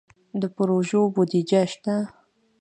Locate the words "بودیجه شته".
1.13-1.95